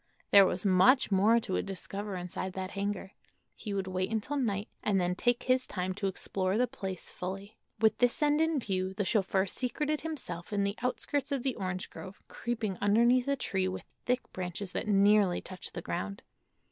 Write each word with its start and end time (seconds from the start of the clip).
There 0.31 0.47
was 0.47 0.65
much 0.65 1.11
more 1.11 1.39
to 1.41 1.61
discover 1.61 2.15
inside 2.15 2.53
that 2.53 2.71
hangar. 2.71 3.11
He 3.55 3.71
would 3.71 3.85
wait 3.85 4.09
until 4.09 4.35
night, 4.35 4.67
and 4.81 4.99
then 4.99 5.13
take 5.13 5.43
his 5.43 5.67
time 5.67 5.93
to 5.93 6.07
explore 6.07 6.57
the 6.57 6.65
place 6.65 7.11
fully. 7.11 7.55
With 7.79 7.99
this 7.99 8.19
end 8.23 8.41
in 8.41 8.57
view 8.59 8.95
the 8.95 9.05
chauffeur 9.05 9.45
secreted 9.45 10.01
himself 10.01 10.51
in 10.51 10.63
the 10.63 10.73
outskirts 10.81 11.31
of 11.31 11.43
the 11.43 11.53
orange 11.53 11.91
grove, 11.91 12.19
creeping 12.27 12.79
underneath 12.81 13.27
a 13.27 13.35
tree 13.35 13.67
with 13.67 13.83
thick 14.05 14.21
branches 14.33 14.71
that 14.71 14.87
nearly 14.87 15.39
touched 15.39 15.75
the 15.75 15.83
ground. 15.83 16.23